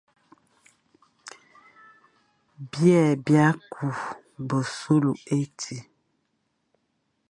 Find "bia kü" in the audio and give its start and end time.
3.25-3.87